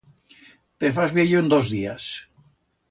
Te 0.85 0.91
fas 0.95 1.13
viello 1.19 1.43
en 1.43 1.51
dos 1.55 1.71
días. 1.75 2.11